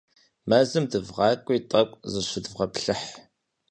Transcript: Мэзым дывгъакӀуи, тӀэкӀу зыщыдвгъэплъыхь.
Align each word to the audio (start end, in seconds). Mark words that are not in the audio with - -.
Мэзым 0.49 0.85
дывгъакӀуи, 0.91 1.59
тӀэкӀу 1.69 2.01
зыщыдвгъэплъыхь. 2.11 3.09